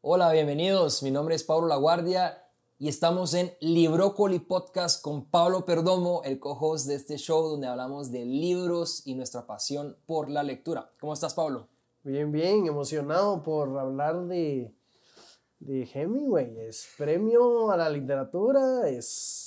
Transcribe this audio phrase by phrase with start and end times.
[0.00, 1.02] Hola, bienvenidos.
[1.02, 2.48] Mi nombre es Pablo Laguardia
[2.78, 8.10] y estamos en Librócoli Podcast con Pablo Perdomo, el co-host de este show donde hablamos
[8.10, 10.90] de libros y nuestra pasión por la lectura.
[10.98, 11.68] ¿Cómo estás, Pablo?
[12.02, 14.74] Bien, bien, emocionado por hablar de,
[15.58, 16.60] de Hemingway.
[16.60, 19.43] Es premio a la literatura, es...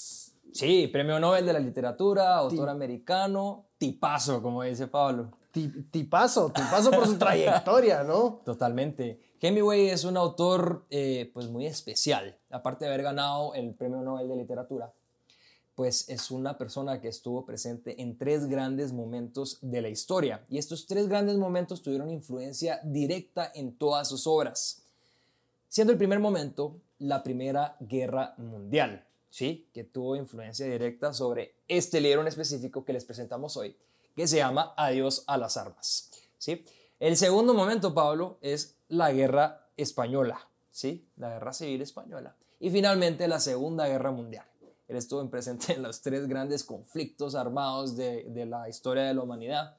[0.58, 5.30] Sí, premio Nobel de la literatura, autor americano, tipazo, como dice Pablo.
[5.52, 8.42] Tipazo, tipazo por su trayectoria, ¿no?
[8.44, 9.20] Totalmente.
[9.40, 14.30] Hemingway es un autor eh, pues muy especial, aparte de haber ganado el Premio Nobel
[14.30, 14.92] de Literatura,
[15.76, 20.58] pues es una persona que estuvo presente en tres grandes momentos de la historia y
[20.58, 24.88] estos tres grandes momentos tuvieron influencia directa en todas sus obras,
[25.70, 29.07] siendo el primer momento la Primera Guerra Mundial,
[29.38, 29.70] ¿sí?
[29.72, 33.78] que tuvo influencia directa sobre este libro en específico que les presentamos hoy,
[34.16, 36.10] que se llama Adiós a las armas.
[36.40, 36.66] ¿sí?
[37.00, 40.40] El segundo momento, Pablo, es la guerra española,
[40.72, 41.08] ¿sí?
[41.18, 42.36] La guerra civil española.
[42.60, 44.48] Y finalmente la Segunda Guerra Mundial.
[44.88, 49.78] Él estuvo presente en los tres grandes conflictos armados de, la historia de la humanidad,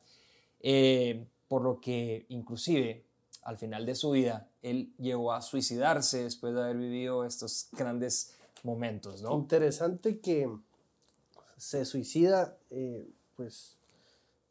[0.60, 3.04] eh, por lo que inclusive
[3.42, 8.37] al final de su vida él llegó a suicidarse después de haber vivido estos grandes
[8.64, 9.36] momentos, ¿no?
[9.36, 10.48] Interesante que
[11.56, 13.78] se suicida, eh, pues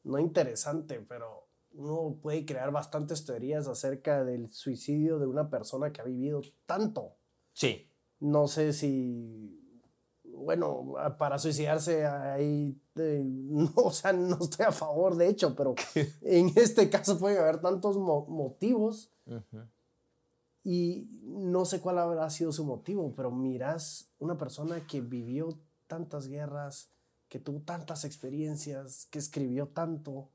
[0.03, 6.01] no interesante, pero uno puede crear bastantes teorías acerca del suicidio de una persona que
[6.01, 7.15] ha vivido tanto.
[7.53, 7.89] Sí.
[8.19, 9.59] No sé si,
[10.23, 15.75] bueno, para suicidarse ahí, no, o sea, no estoy a favor de hecho, pero
[16.21, 19.11] en este caso puede haber tantos motivos.
[20.67, 26.27] Y no sé cuál habrá sido su motivo, pero miras una persona que vivió tantas
[26.27, 26.89] guerras,
[27.29, 30.27] que tuvo tantas experiencias, que escribió tanto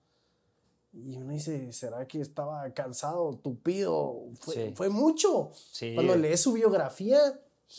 [0.95, 4.25] y uno dice, ¿será que estaba cansado, tupido?
[4.41, 5.51] Fue, fue mucho.
[5.95, 7.19] Cuando lees su biografía,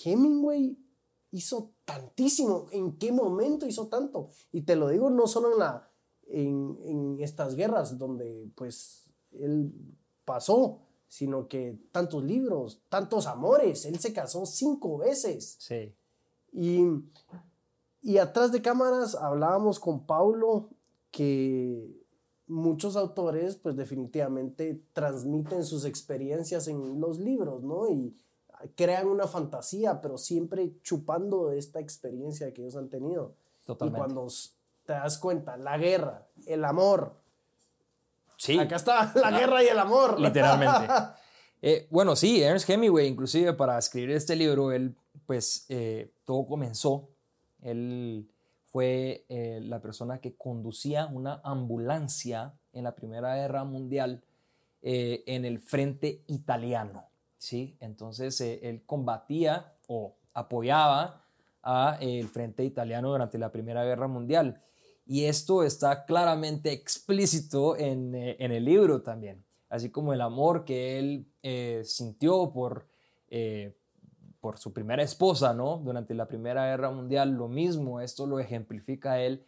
[0.04, 0.78] Hemingway
[1.32, 2.68] hizo tantísimo.
[2.72, 4.30] ¿En qué momento hizo tanto?
[4.52, 5.90] Y te lo digo no solo en, la,
[6.28, 9.74] en, en estas guerras donde pues él
[10.24, 10.82] pasó,
[11.14, 13.86] sino que tantos libros, tantos amores.
[13.86, 15.58] Él se casó cinco veces.
[15.60, 15.94] Sí.
[16.52, 16.88] Y,
[18.02, 20.72] y atrás de cámaras hablábamos con Paulo
[21.12, 21.88] que
[22.48, 27.88] muchos autores pues definitivamente transmiten sus experiencias en los libros, ¿no?
[27.92, 28.18] Y
[28.74, 33.36] crean una fantasía, pero siempre chupando de esta experiencia que ellos han tenido.
[33.68, 34.00] Totalmente.
[34.00, 34.28] Y cuando
[34.84, 37.22] te das cuenta, la guerra, el amor.
[38.44, 38.60] Sí.
[38.60, 40.20] Acá está la guerra y el amor.
[40.20, 40.88] Literalmente.
[41.66, 47.08] Eh, bueno, sí, Ernest Hemingway, inclusive para escribir este libro, él, pues, eh, todo comenzó.
[47.62, 48.30] Él
[48.66, 54.26] fue eh, la persona que conducía una ambulancia en la Primera Guerra Mundial
[54.82, 57.06] en el frente italiano.
[57.38, 57.78] ¿sí?
[57.80, 61.24] Entonces él combatía o apoyaba
[61.62, 64.62] al frente italiano durante la Primera Guerra Mundial.
[65.06, 71.00] Y esto está claramente explícito en, en el libro también, así como el amor que
[71.00, 71.28] él
[71.84, 72.88] sintió por
[74.44, 75.78] por su primera esposa, ¿no?
[75.78, 79.46] Durante la Primera Guerra Mundial, lo mismo, esto lo ejemplifica él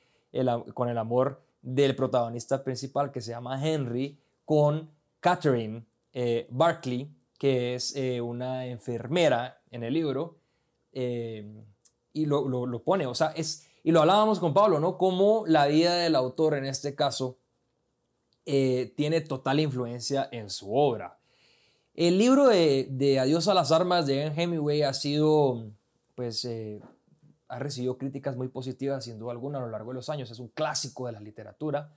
[0.74, 4.90] con el amor del protagonista principal que se llama Henry con
[5.20, 5.84] Catherine
[6.14, 10.38] eh, Barclay, que es eh, una enfermera en el libro,
[10.94, 11.46] eh,
[12.14, 14.98] y lo, lo, pone, o sea, es, y lo hablábamos con Pablo, ¿no?
[14.98, 17.38] Cómo la vida del autor en este caso
[18.44, 21.20] tiene total influencia en su obra.
[21.94, 25.72] El libro de, Adiós a las armas de Hemingway ha sido,
[26.16, 26.82] pues, eh,
[27.48, 30.32] ha recibido críticas muy positivas, sin duda alguna, a lo largo de los años.
[30.32, 31.94] Es un clásico de la literatura.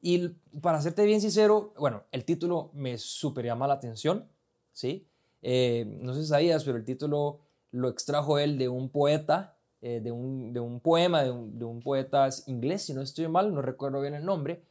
[0.00, 0.28] Y
[0.62, 4.28] para serte bien sincero, bueno, el título me super llama la atención,
[4.72, 5.08] ¿sí?
[5.42, 7.40] Eh, no sé si sabías, pero el título
[7.72, 9.55] lo extrajo él de un poeta,
[9.88, 13.28] eh, de, un, de, un, poema de un, de un, poeta inglés, si no estoy
[13.28, 14.62] mal, no recuerdo bien el nombre.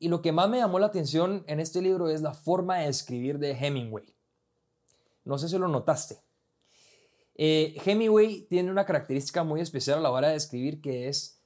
[0.00, 2.88] Y lo que más me llamó la atención en este libro es la forma de
[2.88, 4.14] escribir de Hemingway.
[5.24, 6.22] No sé si lo notaste.
[7.34, 11.42] Eh, Hemingway tiene una característica muy especial a la hora de escribir que es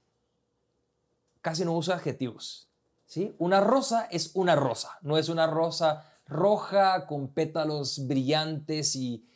[1.41, 2.71] casi no usa adjetivos.
[3.07, 3.35] ¿sí?
[3.39, 9.27] Una rosa es una rosa, no es una rosa roja con pétalos brillantes y,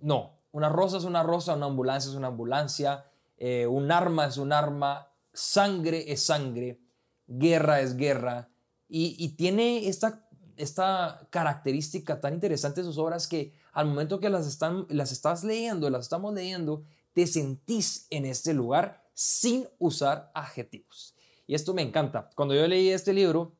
[0.00, 3.04] no, una rosa es una rosa, una ambulancia es una ambulancia,
[3.36, 6.80] eh, un arma es un arma, sangre es sangre
[7.28, 8.48] guerra es guerra,
[8.90, 14.46] y, tiene esta, esta característica tan interesante de sus obras que al momento que las,
[14.46, 21.14] están, las estás leyendo, las estamos leyendo, te sentís en este lugar sin usar adjetivos.
[21.46, 22.30] Y esto me encanta.
[22.34, 23.52] Cuando yo leí este libro,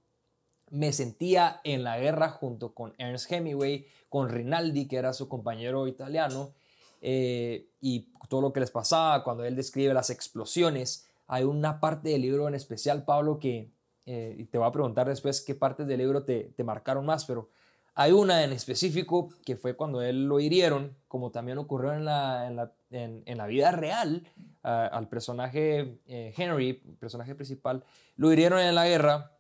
[0.71, 5.87] me sentía en la guerra junto con Ernst Hemingway, con Rinaldi, que era su compañero
[5.89, 6.55] italiano,
[7.01, 11.09] eh, y todo lo que les pasaba cuando él describe las explosiones.
[11.27, 13.71] Hay una parte del libro en especial, Pablo, que
[14.07, 17.51] eh, te voy a preguntar después qué partes del libro te, te, marcaron más, pero
[17.95, 22.47] hay una en específico que fue cuando él lo hirieron, como también ocurrió en la,
[22.47, 24.25] en la, en, la vida real,
[24.63, 27.83] al personaje eh, Henry, personaje principal,
[28.17, 29.33] lo hirieron en la guerra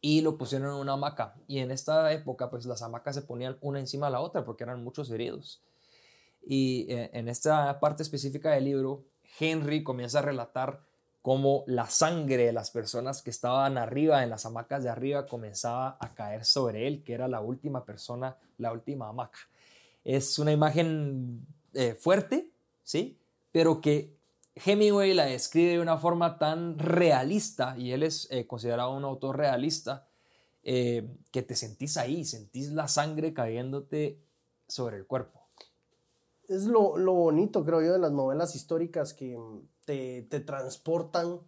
[0.00, 1.34] y lo pusieron en una hamaca.
[1.48, 4.62] Y en esta época, pues las hamacas se ponían una encima de la otra porque
[4.62, 5.60] eran muchos heridos.
[6.48, 9.04] Y eh, en esta parte específica del libro,
[9.40, 10.80] Henry comienza a relatar
[11.20, 15.98] cómo la sangre de las personas que estaban arriba, en las hamacas de arriba, comenzaba
[16.00, 19.40] a caer sobre él, que era la última persona, la última hamaca.
[20.04, 21.44] Es una imagen
[21.74, 22.48] eh, fuerte,
[22.84, 23.18] ¿sí?
[23.50, 24.14] Pero que
[24.54, 29.36] Hemingway la describe de una forma tan realista, y él es eh, considerado un autor
[29.36, 30.06] realista,
[30.62, 34.18] que te sentís ahí, sentís la sangre cayéndote
[34.66, 35.35] sobre el cuerpo.
[36.48, 39.36] Es lo, lo bonito, creo yo, de las novelas históricas que
[39.84, 41.40] te, transportan,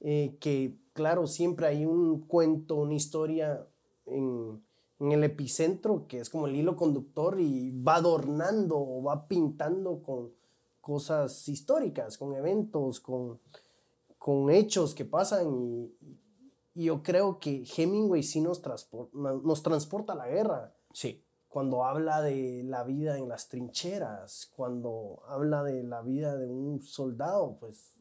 [0.00, 3.66] eh, que claro, siempre hay un cuento, una historia
[4.06, 4.62] en,
[5.00, 10.32] el epicentro que es como el hilo conductor y va adornando o va pintando con
[10.80, 13.38] cosas históricas, con eventos, con,
[14.18, 15.94] con hechos que pasan y,
[16.74, 18.62] yo creo que Hemingway sí nos,
[19.12, 20.72] nos transporta a la guerra.
[20.92, 26.48] Sí cuando habla de la vida en las trincheras, cuando habla de la vida de
[26.48, 27.94] un soldado, pues...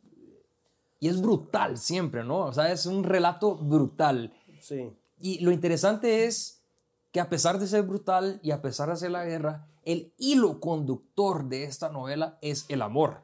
[1.00, 2.46] Y es brutal siempre, ¿no?
[2.46, 4.34] O sea, es un relato brutal.
[4.62, 4.92] Sí.
[5.20, 6.64] Y lo interesante es
[7.12, 10.60] que a pesar de ser brutal y a pesar de hacer la guerra, el hilo
[10.60, 13.22] conductor de esta novela es el amor.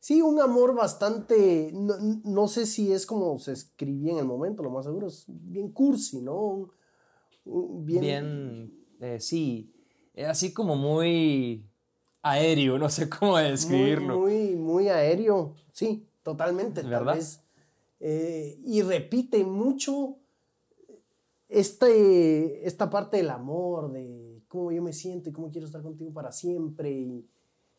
[0.00, 4.70] Sí, un amor bastante, no, sé si es como se escribía en el momento, lo
[4.70, 6.70] más seguro es bien cursi, ¿no?
[7.44, 9.72] bien eh, sí,
[10.28, 11.68] así como muy
[12.22, 14.20] aéreo, no sé cómo describirlo.
[14.20, 16.82] Muy, muy, aéreo, sí, totalmente.
[16.82, 17.18] ¿verdad?
[17.98, 20.18] Eh, y repite mucho
[21.48, 26.12] este, esta parte del amor, de cómo yo me siento y cómo quiero estar contigo
[26.12, 26.92] para siempre.
[26.92, 27.28] Y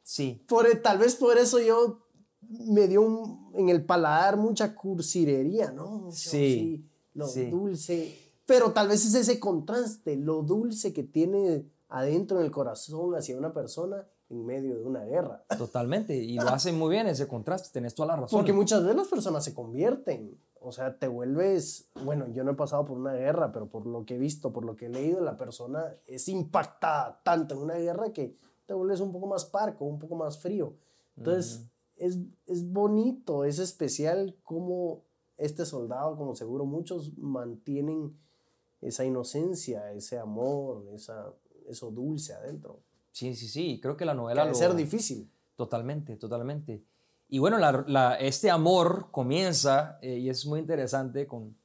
[0.01, 0.43] sí.
[0.47, 2.05] Por, tal vez por eso yo
[2.41, 6.11] me dio en el paladar mucha cursirería, ¿no?
[6.11, 6.85] sí.
[7.13, 12.51] lo dulce pero tal vez es ese contraste, lo dulce que tiene adentro en el
[12.51, 15.43] corazón hacia una persona en medio de una guerra.
[15.57, 18.39] Totalmente, y lo hace muy bien ese contraste, tenés toda la razón.
[18.39, 22.55] Porque muchas veces las personas se convierten, o sea, te vuelves, bueno, yo no he
[22.55, 25.21] pasado por una guerra, pero por lo que he visto, por lo que he leído,
[25.21, 29.85] la persona es impactada tanto en una guerra que te vuelves un poco más parco,
[29.85, 30.73] un poco más frío.
[31.17, 31.65] Entonces,
[31.95, 32.17] es,
[32.47, 35.03] es bonito, es especial cómo
[35.37, 38.17] este soldado, como seguro muchos, mantienen
[38.83, 41.33] esa inocencia, ese amor, esa,
[41.69, 42.81] eso dulce adentro.
[43.11, 44.43] Sí, sí, sí, creo que la novela...
[44.43, 45.29] Debe ser difícil.
[45.55, 46.83] Totalmente, totalmente.
[47.29, 47.57] Y bueno,
[48.19, 51.55] este amor comienza, eh, y es muy interesante, con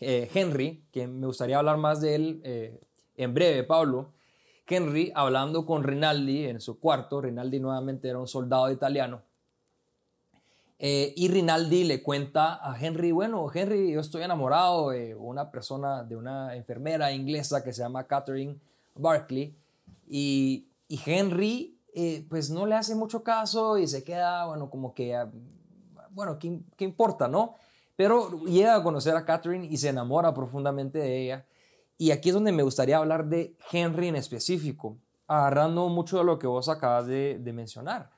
[0.00, 2.80] eh, Henry, que me gustaría hablar más de él eh,
[3.16, 4.12] en breve, Pablo.
[4.66, 9.22] Henry hablando con Rinaldi en su cuarto, Rinaldi nuevamente era un soldado italiano,
[10.80, 16.04] eh, y Rinaldi le cuenta a Henry, bueno, Henry, yo estoy enamorado de una persona,
[16.04, 18.56] de una enfermera inglesa que se llama Catherine
[18.94, 19.56] Barkley.
[20.08, 25.16] Y, Henry, eh, pues no le hace mucho caso y se queda, bueno, como que,
[25.16, 25.28] ah,
[26.10, 27.56] bueno, ¿qué, ¿qué, importa, no?
[27.96, 31.46] Pero llega a conocer a Catherine y se enamora profundamente de ella.
[31.98, 36.38] Y aquí es donde me gustaría hablar de Henry en específico, agarrando mucho de lo
[36.38, 38.10] que vos acabas de mencionar.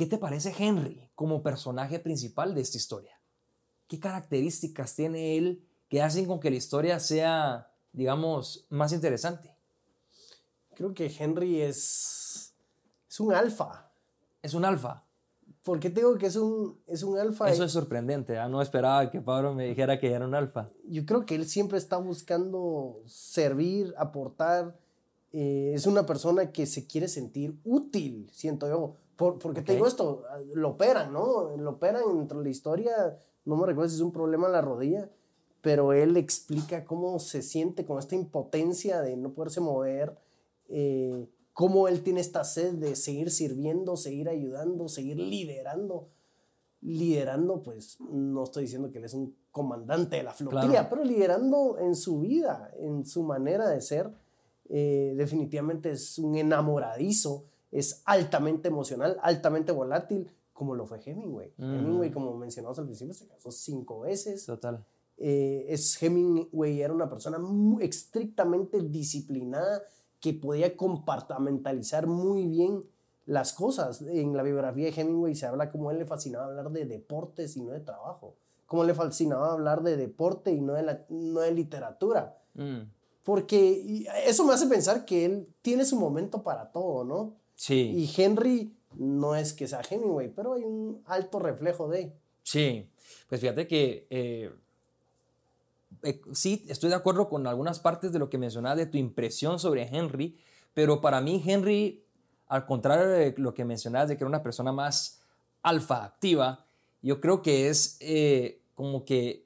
[0.00, 3.20] ¿Qué te parece Henry como personaje principal de esta historia?
[3.86, 9.54] ¿Qué características tiene él que hacen con que la historia sea, digamos, más interesante?
[10.74, 12.54] Creo que Henry es,
[13.10, 13.92] es un alfa.
[14.40, 15.04] Es un alfa.
[15.62, 17.50] ¿Por qué te digo que es un, es un alfa?
[17.50, 18.48] Eso es sorprendente, ¿ah?
[18.48, 20.70] no esperaba que Pablo me dijera que era un alfa.
[20.88, 24.78] Yo creo que él siempre está buscando servir, aportar.
[25.34, 30.24] Eh, es una persona que se quiere sentir útil, siento yo porque te digo esto,
[30.54, 31.56] lo operan, ¿no?
[31.56, 34.60] Lo operan dentro de la historia, no me recuerdo si es un problema en la
[34.62, 35.10] rodilla,
[35.60, 40.16] pero él explica cómo se siente con esta impotencia de no poderse mover,
[40.68, 46.08] eh, cómo él tiene esta sed de seguir sirviendo, seguir ayudando, seguir liderando.
[46.82, 51.76] Liderando, pues no estoy diciendo que él es un comandante de la flotilla, pero liderando
[51.78, 54.10] en su vida, en su manera de ser,
[54.70, 61.52] eh, definitivamente es un enamoradizo es altamente emocional, altamente volátil, como lo fue Hemingway.
[61.58, 64.44] Hemingway, como mencionamos al principio, se casó cinco veces.
[64.44, 64.84] Total.
[65.16, 69.82] Eh, es Hemingway era una persona muy estrictamente disciplinada
[70.18, 72.84] que podía compartamentalizar muy bien
[73.26, 74.02] las cosas.
[74.02, 77.62] En la biografía de Hemingway se habla como él le fascinaba hablar de deportes y
[77.62, 78.34] no de trabajo.
[78.66, 82.38] Como le fascinaba hablar de deporte y no de, la, no de literatura.
[82.54, 82.80] Mm.
[83.22, 87.39] Porque eso me hace pensar que él tiene su momento para todo, ¿no?
[87.60, 87.92] Sí.
[87.94, 92.10] Y Henry no es que sea Hemingway, pero hay un alto reflejo de.
[92.42, 92.88] Sí,
[93.28, 94.50] pues fíjate que eh,
[96.02, 99.58] eh, sí, estoy de acuerdo con algunas partes de lo que mencionabas de tu impresión
[99.58, 100.38] sobre Henry,
[100.72, 102.02] pero para mí Henry,
[102.48, 105.20] al contrario de lo que mencionabas de que era una persona más
[105.62, 106.64] alfa activa,
[107.02, 109.44] yo creo que es eh, como que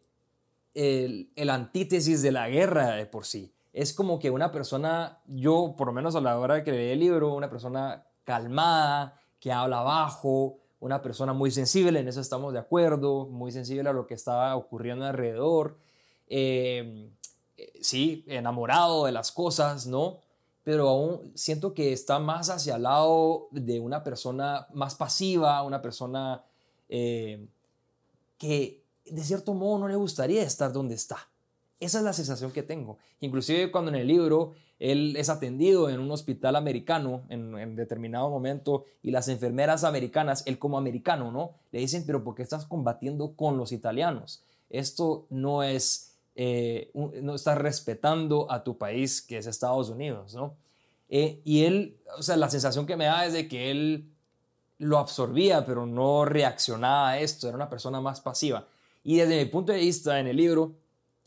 [0.74, 5.74] el, el antítesis de la guerra de por sí es como que una persona, yo
[5.76, 9.50] por lo menos a la hora de que leí el libro, una persona calmada, que
[9.50, 14.06] habla bajo, una persona muy sensible, en eso estamos de acuerdo, muy sensible a lo
[14.06, 15.76] que estaba ocurriendo alrededor,
[16.28, 17.10] em,
[17.80, 20.18] sí, enamorado de las cosas, ¿no?
[20.62, 25.82] Pero aún siento que está más hacia el lado de una persona más pasiva, una
[25.82, 26.44] persona
[26.88, 27.44] eh,
[28.38, 31.28] que de cierto modo no le gustaría estar donde está.
[31.80, 32.98] Esa es la sensación que tengo.
[33.20, 38.84] Inclusive cuando en el libro él es atendido en un hospital americano en, determinado momento
[39.02, 41.52] y las enfermeras americanas, él como americano, ¿no?
[41.72, 44.42] Le dicen, pero ¿por qué estás combatiendo con los italianos?
[44.70, 50.54] Esto no es, eh, no estás respetando a tu país que es Estados Unidos, ¿no?
[51.08, 54.10] Eh, y él, o sea, la sensación que me da es de que él
[54.78, 58.66] lo absorbía, pero no reaccionaba a esto, era una persona más pasiva.
[59.04, 60.72] Y desde mi punto de vista en el libro,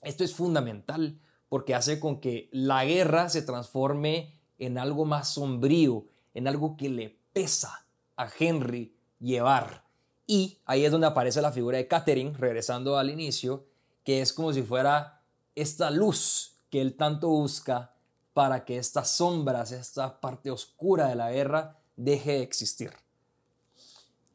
[0.02, 6.06] esto es fundamental porque hace con que la guerra se transforme en algo más sombrío,
[6.34, 7.86] en algo que le pesa
[8.16, 9.84] a Henry llevar.
[10.26, 13.66] Y ahí es donde aparece la figura de Catherine, regresando al inicio,
[14.04, 15.22] que es como si fuera
[15.56, 17.94] esta luz que él tanto busca
[18.34, 22.92] para que estas sombras, esta parte oscura de la guerra, deje de existir.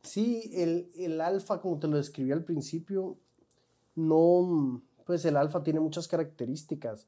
[0.02, 3.18] Sí, el, el alfa, como te lo describí al principio,
[3.94, 7.06] no, pues el alfa tiene muchas características.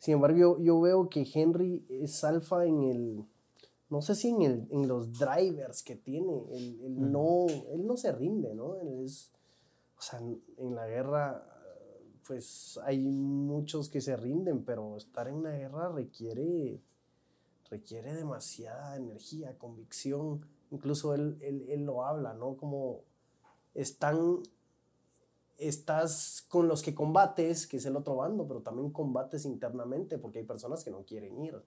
[0.00, 3.24] Sin embargo, yo, veo que Henry es alfa en el,
[3.90, 8.10] no sé si en, el, en los drivers que tiene, él, no, él no se
[8.10, 8.74] rinde, ¿no?
[8.80, 9.30] es,
[9.96, 11.46] o sea, en la guerra,
[12.26, 16.80] pues hay muchos que se rinden, pero estar en una guerra requiere,
[17.70, 20.44] requiere demasiada energía, convicción.
[20.72, 22.56] Incluso él, él, él lo habla, ¿no?
[22.56, 23.02] Como
[23.74, 24.42] están
[25.58, 30.40] estás con los que combates, que es el otro bando, pero también combates internamente porque
[30.40, 31.62] hay personas que no quieren ir.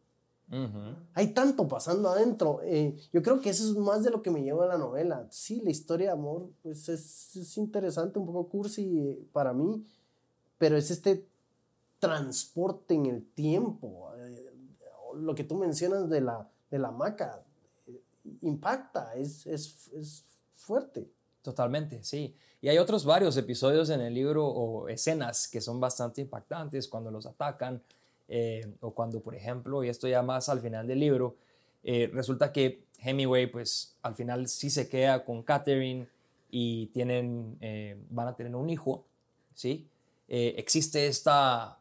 [1.14, 2.62] Hay tanto pasando adentro.
[2.64, 5.28] Eh, yo creo que eso es más de lo que me lleva a la novela.
[5.30, 9.86] Sí, la historia de amor pues es, es interesante, un poco cursi eh, para mí,
[10.58, 11.28] pero es este
[12.00, 14.10] transporte en el tiempo.
[14.18, 14.54] Eh,
[15.16, 17.44] lo que tú mencionas de la, de la maca
[18.42, 20.26] impacta, es, es, es
[20.56, 21.10] fuerte.
[21.48, 22.36] Totalmente, sí.
[22.60, 27.10] Y hay otros varios episodios en el libro o escenas que son bastante impactantes cuando
[27.10, 27.82] los atacan
[28.28, 31.38] eh, o cuando, por ejemplo, y esto ya más al final del libro,
[31.86, 36.10] eh, resulta que Hemingway, pues al final sí se queda con Catherine
[36.52, 39.06] y tienen, eh, van a tener un hijo,
[39.54, 39.88] ¿sí?
[40.28, 41.80] existe esta,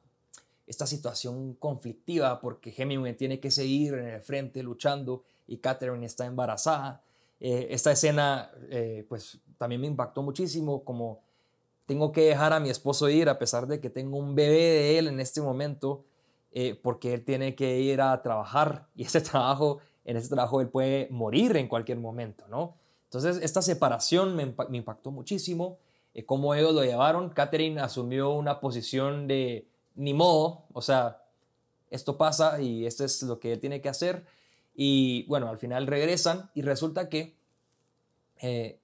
[0.68, 6.24] esta situación conflictiva porque Hemingway tiene que seguir en el frente luchando y Catherine está
[6.24, 7.02] embarazada
[7.38, 11.20] eh, esta escena, eh, pues también me impactó muchísimo, como
[11.86, 14.98] tengo que dejar a mi esposo ir a pesar de que tengo un bebé de
[14.98, 16.04] él en este momento,
[16.52, 20.68] eh, porque él tiene que ir a trabajar y ese trabajo, en ese trabajo él
[20.68, 22.74] puede morir en cualquier momento, ¿no?
[23.04, 25.78] Entonces, esta separación me, impactó muchísimo,
[26.26, 27.30] cómo ellos lo llevaron.
[27.30, 31.22] Catherine asumió una posición de ni modo, o sea,
[31.90, 34.26] esto pasa y esto es lo que él tiene que hacer.
[34.74, 37.36] Y bueno, al final regresan y resulta que
[38.40, 38.78] eh,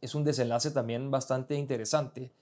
[0.00, 2.32] es un desenlace también bastante interesante.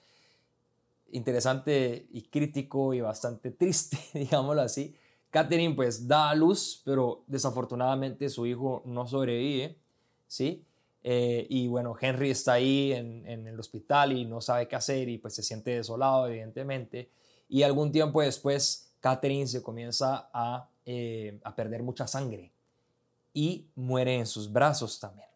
[1.12, 4.94] Interesante y crítico y bastante triste, digámoslo así.
[5.30, 9.76] Catherine pues da a luz, pero desafortunadamente su hijo no sobrevive,
[10.26, 10.64] ¿sí?
[11.02, 15.18] Eh, y bueno, Henry está ahí en, el hospital y no sabe qué hacer y
[15.18, 17.10] pues se siente desolado, evidentemente.
[17.48, 22.50] Y algún tiempo después, Catherine se comienza a, eh, a perder mucha sangre
[23.32, 25.28] y muere en sus brazos también.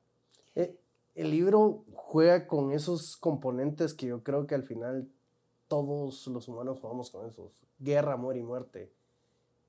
[0.55, 0.80] Eh,
[1.15, 5.09] el libro juega con esos componentes que yo creo que al final
[5.69, 7.53] todos los humanos jugamos con esos.
[7.79, 8.93] Guerra, amor y muerte.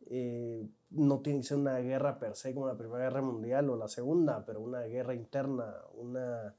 [0.07, 3.77] Eh, no tiene que ser una guerra per se como la Primera Guerra Mundial o
[3.77, 6.55] la Segunda, pero una guerra interna, una,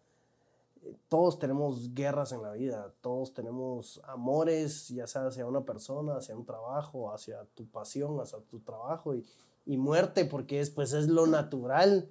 [1.08, 6.36] todos tenemos guerras en la vida, todos tenemos amores, ya sea hacia una persona, hacia
[6.36, 9.26] un trabajo, hacia tu pasión, hacia tu trabajo y,
[9.66, 12.08] y muerte, porque es, pues, es lo natural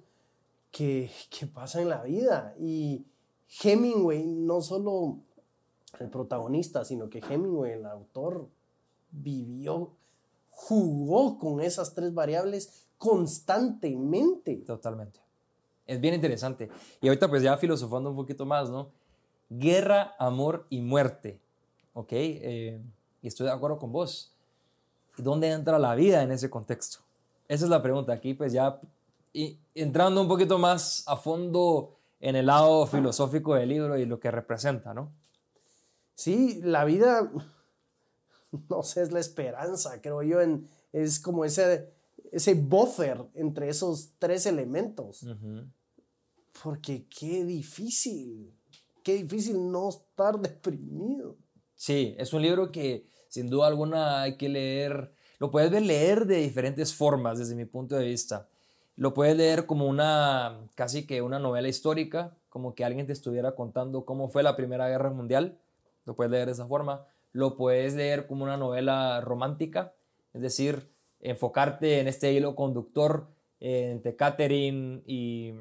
[0.72, 2.56] que, que pasa en la vida.
[2.58, 3.06] Y
[3.62, 5.18] Hemingway, no solo
[6.00, 8.48] el protagonista, sino que Hemingway, el autor,
[9.12, 9.92] vivió,
[10.50, 14.56] jugó con esas tres variables constantemente.
[14.56, 15.20] Totalmente.
[15.86, 16.70] Es bien interesante.
[17.00, 18.90] Y ahorita pues ya filosofando un poquito más, ¿no?
[19.50, 21.38] Guerra, amor y muerte.
[21.92, 22.12] ¿Ok?
[22.12, 22.80] Eh,
[23.20, 24.32] y estoy de acuerdo con vos.
[25.18, 27.00] ¿Dónde entra la vida en ese contexto?
[27.48, 28.12] Esa es la pregunta.
[28.14, 28.80] Aquí pues ya
[29.32, 34.20] y entrando un poquito más a fondo en el lado filosófico del libro y lo
[34.20, 35.12] que representa, ¿no?
[36.14, 37.32] Sí, la vida,
[38.68, 41.92] no sé, es la esperanza, creo yo, en, es como ese,
[42.30, 45.26] ese buffer entre esos tres elementos.
[46.62, 48.54] Porque qué difícil,
[49.02, 51.36] qué difícil no estar deprimido.
[51.74, 56.36] Sí, es un libro que sin duda alguna hay que leer, lo puedes leer de
[56.36, 58.48] diferentes formas desde mi punto de vista.
[58.96, 63.54] Lo puedes leer como una, casi que una novela histórica, como que alguien te estuviera
[63.54, 65.58] contando cómo fue la Primera Guerra Mundial,
[66.04, 67.06] lo puedes leer de esa forma.
[67.32, 69.94] Lo puedes leer como una novela romántica,
[70.34, 75.54] es decir, enfocarte en este hilo conductor entre Catherine y,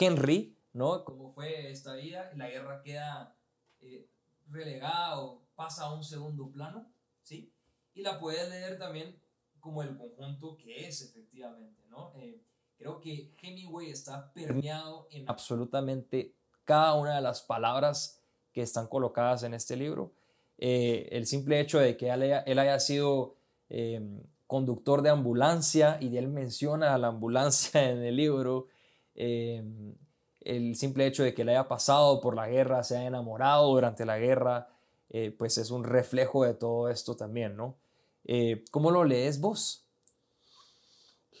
[0.00, 1.04] Henry, ¿no?
[1.04, 3.36] Cómo fue esta vida, la guerra queda
[3.80, 4.08] eh,
[4.48, 6.90] relegada o pasa a un segundo plano,
[7.22, 7.52] ¿sí?
[7.94, 9.20] Y la puedes leer también
[9.60, 12.14] como el conjunto que es efectivamente, ¿no?
[12.16, 12.40] Eh,
[12.82, 16.34] creo que Hemingway está permeado en absolutamente
[16.64, 18.20] cada una de las palabras
[18.52, 20.12] que están colocadas en este libro.
[20.58, 23.36] Eh, el simple hecho de que él haya, sido
[23.70, 28.66] em, conductor de ambulancia y él menciona a la ambulancia en el libro,
[29.14, 29.94] em,
[30.40, 34.04] el simple hecho de que él haya pasado por la guerra, se haya enamorado durante
[34.04, 34.68] la guerra,
[35.08, 37.76] eh, pues es un reflejo de todo esto también, ¿no?
[38.24, 39.86] Eh, ¿Cómo lo lees vos?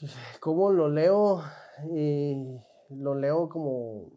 [0.40, 1.42] ¿Cómo lo leo?
[2.90, 4.12] lo leo como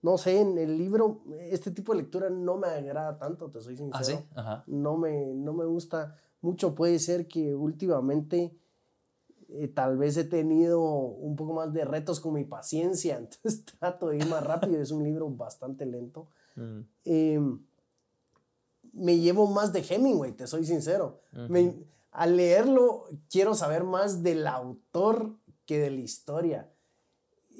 [0.00, 3.74] no sé, en el libro, este tipo de lectura no me agrada tanto, te soy
[3.92, 4.24] ¿Ah, sincero.
[4.66, 6.74] No, me, no me gusta mucho.
[6.74, 8.56] Puede ser que últimamente
[9.48, 14.08] eh, tal vez he tenido un poco más de retos con mi paciencia, entonces trato
[14.08, 14.80] de ir más rápido.
[14.80, 16.28] es un libro bastante lento.
[16.54, 16.80] Mm.
[17.04, 17.60] Em,
[18.92, 21.20] me llevo más de Hemingway, te soy sincero.
[22.10, 26.70] Al leerlo, quiero saber más del autor que de la historia.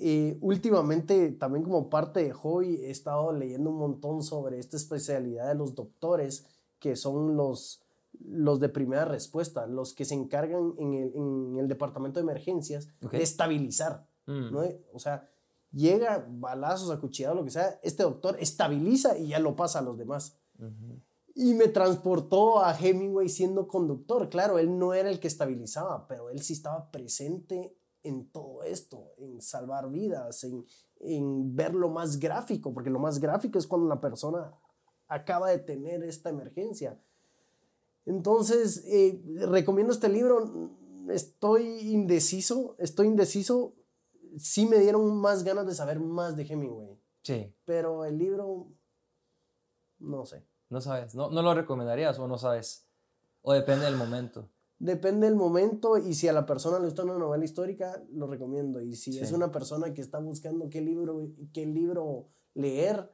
[0.01, 5.49] Eh, últimamente, también como parte de hobby, he estado leyendo un montón sobre esta especialidad
[5.49, 6.47] de los doctores,
[6.79, 7.83] que son los,
[8.21, 12.89] los de primera respuesta, los que se encargan en el, en el departamento de emergencias
[13.01, 14.07] de estabilizar.
[14.27, 14.53] Mm.
[14.53, 14.63] ¿no?
[14.93, 15.29] O sea,
[15.73, 19.99] llega balazos, acuchillados, lo que sea, este doctor estabiliza y ya lo pasa a los
[19.99, 20.37] demás.
[21.41, 24.29] Y me transportó a Hemingway siendo conductor.
[24.29, 29.13] Claro, él no era el que estabilizaba, pero él sí estaba presente en todo esto,
[29.19, 30.67] en salvar vidas, en,
[30.99, 34.53] en ver lo más gráfico, porque lo más gráfico es cuando la persona
[35.07, 37.01] acaba de tener esta emergencia.
[38.05, 40.71] Entonces, eh, recomiendo este libro.
[41.09, 43.75] Estoy indeciso, estoy indeciso.
[44.39, 46.99] Sí me dieron más ganas de saber más de Hemingway.
[47.23, 47.55] Sí.
[47.65, 48.73] Pero el libro,
[50.01, 50.45] no sé.
[50.71, 52.85] No sabes, no, no lo recomendarías o no sabes.
[53.43, 54.49] O depende del momento.
[54.79, 58.81] Depende del momento y si a la persona le gusta una novela histórica, lo recomiendo.
[58.81, 63.11] Y si es una persona que está buscando qué libro, qué libro leer,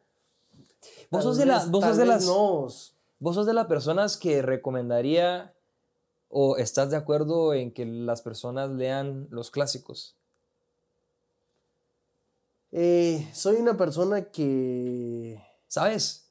[1.11, 5.55] vos sos de, la, vos sos de las vos sos de las personas que recomendaría
[6.29, 10.17] o estás de acuerdo en que las personas lean los clásicos.
[12.73, 15.41] Eh, soy una persona que...
[15.69, 16.24] ¿Sabes?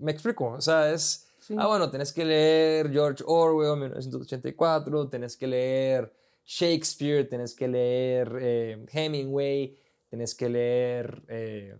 [0.00, 0.52] Me explico.
[0.52, 6.12] O sea, es Ah, bueno, tenés que leer George Orwell, 1984, tenés que leer
[6.44, 9.78] Shakespeare, tenés que leer eh, Hemingway,
[10.10, 11.24] tenés que leer...
[11.28, 11.78] Eh,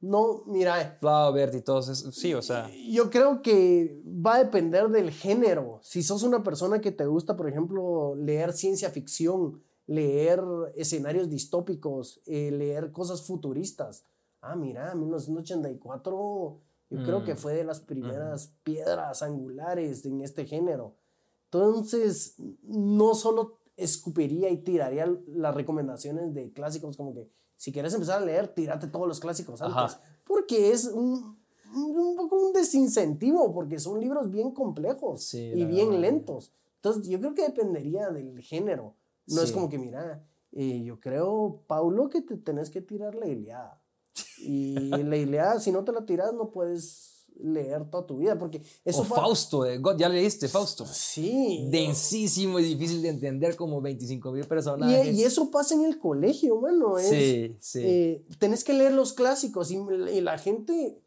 [0.00, 0.96] no, mira.
[1.00, 2.14] Flaubert y todos esos.
[2.14, 2.70] Sí, o sea.
[2.88, 5.80] Yo creo que va a depender del género.
[5.82, 10.40] Si sos una persona que te gusta, por ejemplo, leer ciencia ficción, leer
[10.76, 14.04] escenarios distópicos, eh, leer cosas futuristas.
[14.40, 17.36] Ah, mira, 1984 yo creo que mm.
[17.36, 20.96] fue de las primeras piedras angulares en este género.
[21.44, 28.22] Entonces, no solo escupiría y tiraría las recomendaciones de clásicos, como que si quieres empezar
[28.22, 29.98] a leer, tírate todos los clásicos antes.
[30.24, 31.38] Porque es un,
[31.74, 36.52] un, poco un desincentivo, porque son libros bien complejos y bien lentos.
[36.76, 38.94] Entonces, yo creo que dependería del género.
[39.26, 43.26] No es como que, mira, eh, yo creo, Paulo, que te tenés que tirar la
[43.26, 43.82] Iliada.
[44.40, 48.60] Y la Ilíada, si no te la tiras, no puedes leer toda tu vida, porque
[48.84, 49.02] eso...
[49.02, 50.84] O Fausto, de God, ya leíste Fausto.
[50.86, 51.68] Sí.
[51.70, 55.14] Densísimo y difícil de entender como 25 mil Y, personajes.
[55.16, 56.98] y eso pasa en el colegio, mano.
[56.98, 57.80] Es, Sí, sí.
[57.84, 59.76] eh, tenés que leer los clásicos y,
[60.12, 61.00] y la gente...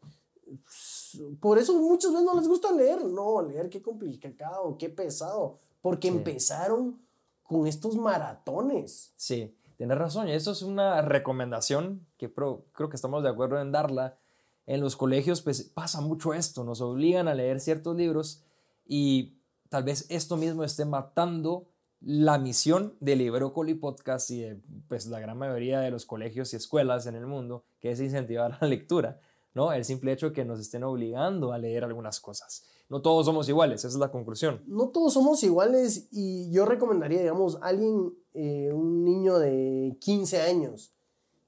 [1.40, 3.04] Por eso muchas veces no les gusta leer.
[3.04, 5.58] No, leer qué complicado, qué pesado.
[5.82, 6.16] Porque Sí.
[6.16, 6.98] empezaron
[7.42, 9.12] con estos maratones.
[9.16, 10.28] Sí, tienes razón.
[10.28, 14.16] Y es una recomendación que creo que estamos de acuerdo en darla.
[14.64, 18.44] En los colegios pues pasa mucho esto, nos obligan a leer ciertos libros
[18.86, 19.40] y
[19.70, 21.66] tal vez esto mismo esté matando
[22.00, 26.56] la misión de Librócoli Podcast y de pues, la gran mayoría de los colegios y
[26.58, 29.18] escuelas en el mundo, que es incentivar la lectura,
[29.54, 29.72] ¿no?
[29.72, 32.64] El simple hecho de que nos estén obligando a leer algunas cosas.
[32.88, 34.62] No todos somos iguales, esa es la conclusión.
[34.66, 40.40] no todos somos iguales y yo recomendaría, digamos, a alguien, eh, un niño de 15
[40.42, 40.92] años,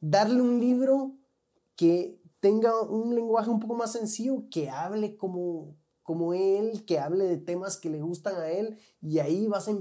[0.01, 1.13] darle un libro
[1.77, 7.25] que tenga un lenguaje un poco más sencillo, que hable como, como él, que hable
[7.25, 9.73] de temas que le gustan a él y ahí vas a,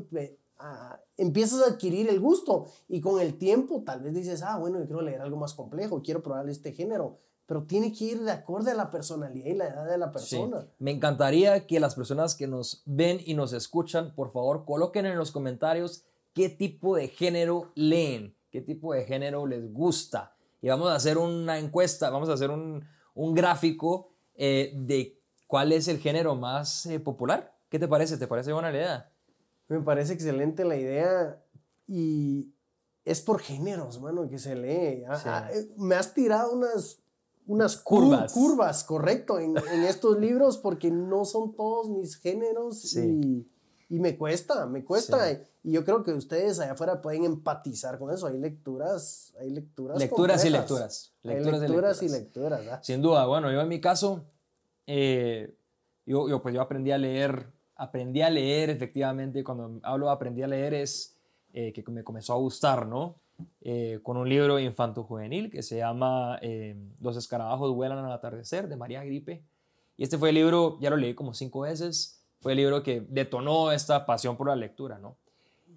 [0.60, 4.80] a- empiezas a adquirir el gusto y con el tiempo tal vez dices, ah, bueno,
[4.80, 8.32] yo quiero leer algo más complejo, quiero probar este género, pero tiene que ir de
[8.32, 10.14] acorde a la personalidad y la edad de la Sí.
[10.38, 10.68] persona.
[10.80, 15.18] Me encantaría que las personas que nos ven y nos escuchan, por favor, coloquen en
[15.18, 20.36] los comentarios qué tipo de género leen, qué tipo de género les gusta.
[20.62, 25.74] Y vamos a hacer una encuesta, vamos a hacer un, un gráfico eh, de cuál
[25.74, 27.54] es el género más eh, popular.
[27.70, 28.18] ¿Qué te parece?
[28.18, 29.12] ¿Te parece buena idea?
[29.68, 31.44] Me parece excelente la idea
[31.88, 32.54] y
[33.06, 35.04] es por géneros, mano, que se lee.
[35.08, 35.24] Ah, Sí.
[35.30, 37.03] ah, eh, me has tirado unas,
[37.48, 38.34] unas cu- Curvas.
[38.34, 43.46] curvas, correcto, en, en estos libros porque no son todos mis géneros Sí.
[43.90, 45.30] y, y me cuesta, me cuesta.
[45.30, 45.38] Sí.
[45.66, 48.28] Y yo creo que ustedes allá afuera pueden empatizar con eso.
[48.28, 49.98] Hay lecturas, hay lecturas.
[50.00, 50.70] Lecturas y complejas.
[50.70, 51.14] lecturas.
[51.24, 52.60] Hay Lecturas y lecturas y lecturas.
[52.60, 52.80] lecturas.
[52.80, 52.84] ¿ah?
[52.84, 54.26] Sin duda, bueno, yo en mi caso,
[54.88, 55.54] eh,
[56.06, 60.42] yo, yo, pues yo aprendí a leer, aprendí a leer efectivamente, cuando hablo de aprendí
[60.44, 61.16] a leer es
[61.54, 63.16] eh, que me comenzó a gustar, ¿no?
[63.62, 68.76] Eh, con un libro infanto-juvenil que se llama eh, Los escarabajos vuelan al atardecer, de
[68.76, 69.42] María Gripe.
[69.98, 73.06] Y este fue el libro, ya lo leí como cinco veces, fue el libro que
[73.08, 75.16] detonó esta pasión por la lectura, ¿no?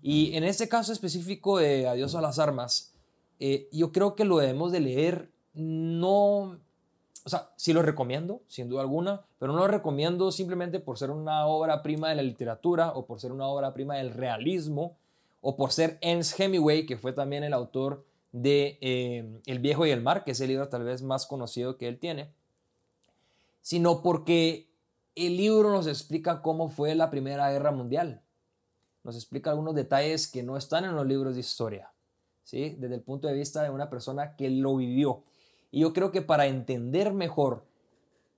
[0.03, 2.93] Y en este caso específico de Adiós a las armas,
[3.39, 6.59] eh, yo creo que lo debemos de leer no
[7.27, 11.11] o sea, sí lo recomiendo, sin duda alguna, pero no lo recomiendo simplemente por ser
[11.11, 14.97] una obra prima de la literatura o por ser una obra prima del realismo
[15.41, 19.91] o por ser Ernst Hemingway, que fue también el autor de eh, El viejo y
[19.91, 22.35] el mar, que es el libro tal vez más conocido que él tiene,
[23.63, 24.69] sino porque
[25.15, 28.23] el libro nos explica cómo fue la Primera Guerra Mundial.
[29.03, 31.91] Nos explica algunos detalles que no están en los libros de historia,
[32.45, 32.77] ¿sí?
[32.79, 35.25] desde el punto de vista de una persona que lo vivió.
[35.71, 37.65] Y yo creo que para entender mejor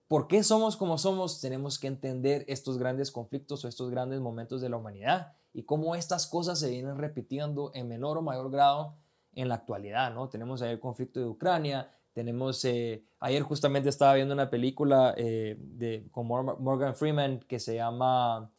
[0.06, 4.60] por qué somos como somos, tenemos que entender estos grandes conflictos o estos grandes momentos
[4.60, 8.94] de la humanidad y cómo estas cosas se vienen repitiendo en menor o mayor grado
[9.34, 10.28] en la actualidad, ¿no?
[10.28, 15.56] Tenemos ahí el conflicto de Ucrania, tenemos, eh, ayer justamente estaba viendo una película eh,
[15.58, 18.52] de, con Mor- Morgan Freeman que se llama,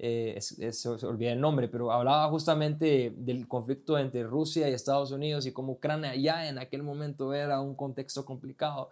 [0.00, 4.72] eh, es- es- se olvida el nombre, pero hablaba justamente del conflicto entre Rusia y
[4.72, 8.90] Estados Unidos y cómo Ucrania ya en aquel momento era un contexto complicado,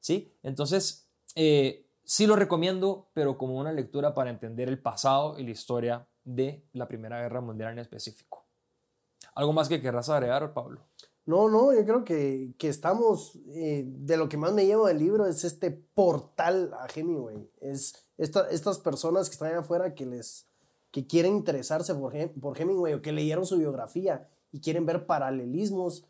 [0.00, 0.32] ¿sí?
[0.42, 1.06] Entonces,
[1.36, 6.06] eh, sí lo recomiendo, pero como una lectura para entender el pasado y la historia
[6.34, 8.44] de la Primera Guerra Mundial en específico.
[9.34, 10.82] ¿Algo más que querrás agregar, Pablo?
[11.24, 14.98] No, no, yo creo que, que estamos, eh, de lo que más me llevo del
[14.98, 17.50] libro es este portal a Hemingway.
[17.60, 20.46] Es esta- estas personas que están allá afuera que les,
[20.90, 26.06] que quieren interesarse por, por Hemingway o que leyeron su biografía y quieren ver paralelismos.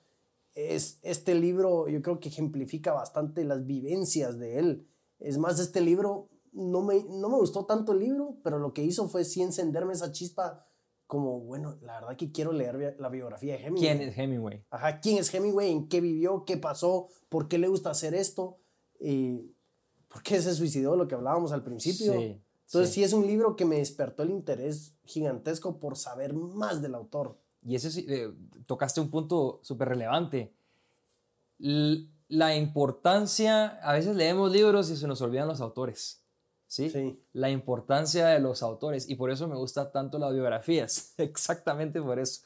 [0.55, 4.87] Es, este libro yo creo que ejemplifica bastante las vivencias de él.
[5.19, 8.83] Es más, este libro, no me, no me gustó tanto el libro, pero lo que
[8.83, 10.67] hizo fue sí encenderme esa chispa
[11.07, 13.81] como, bueno, la verdad que quiero leer bi- la biografía de Hemingway.
[13.97, 14.65] ¿Quién es Hemingway?
[14.71, 18.59] Ajá, quién es Hemingway, en qué vivió, qué pasó, por qué le gusta hacer esto,
[19.01, 19.55] y
[20.09, 22.13] por qué se suicidó, lo que hablábamos al principio.
[22.13, 22.95] Sí, Entonces sí.
[22.97, 23.05] sí.
[23.05, 27.39] es un libro que me despertó el interés gigantesco por saber más del autor.
[27.65, 28.31] Y ese sí, eh,
[28.67, 30.53] tocaste un punto súper relevante.
[31.61, 36.23] L- La importancia, a veces leemos libros y se nos olvidan los autores.
[36.69, 36.89] ¿Sí?
[36.91, 37.21] Sí.
[37.33, 39.11] La importancia de los autores.
[39.11, 41.15] Y por eso me gusta tanto las biografías.
[41.19, 42.43] Exactamente por eso.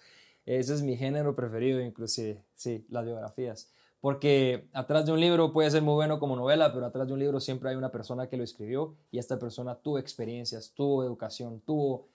[0.47, 2.43] Ese es mi género preferido, inclusive.
[2.55, 3.69] Sí, las biografías.
[4.01, 7.21] Porque atrás de un libro puede ser muy bueno como novela, pero atrás de un
[7.21, 11.61] libro siempre hay una persona que lo escribió y esta persona tuvo experiencias, tuvo educación,
[11.61, 12.09] tuvo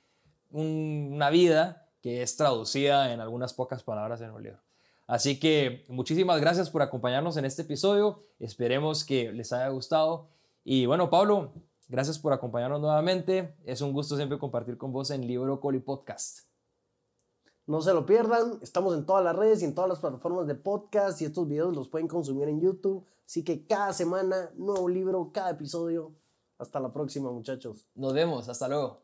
[0.52, 4.60] un- una vida que es traducida en algunas pocas palabras en un libro.
[5.08, 8.24] Así que muchísimas gracias por acompañarnos en este episodio.
[8.40, 10.28] Esperemos que les haya gustado.
[10.66, 11.54] Y bueno, Pablo,
[11.88, 13.56] gracias por acompañarnos nuevamente.
[13.66, 16.48] Es un gusto siempre compartir con vos en Libro Coli Podcast.
[17.66, 20.56] No se lo pierdan, estamos en todas las redes y en todas las plataformas de
[20.56, 23.06] podcast y estos videos los pueden consumir en YouTube.
[23.26, 26.14] Así que cada semana, nuevo libro, cada episodio.
[26.58, 27.86] Hasta la próxima, muchachos.
[27.94, 29.02] Nos vemos, hasta luego.